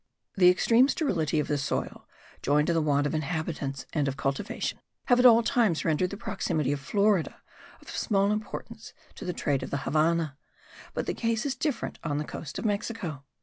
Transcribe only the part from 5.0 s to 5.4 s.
have at